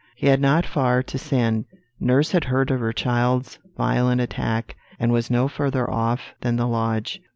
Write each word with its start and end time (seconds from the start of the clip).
He 0.15 0.25
had 0.25 0.41
not 0.41 0.65
far 0.65 1.03
to 1.03 1.17
send. 1.19 1.65
Nurse 1.99 2.31
had 2.31 2.45
heard 2.45 2.71
of 2.71 2.79
her 2.79 2.91
child's 2.91 3.59
violent 3.77 4.19
attack, 4.19 4.75
and 4.99 5.11
was 5.11 5.29
no 5.29 5.47
further 5.47 5.87
off 5.87 6.33
than 6.41 6.55
the 6.55 6.65
lodge. 6.67 7.21